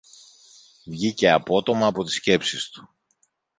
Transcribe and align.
Βγήκε 0.85 1.31
απότομα 1.31 1.87
από 1.87 2.03
τις 2.03 2.15
σκέψεις 2.15 2.69
του 2.69 2.89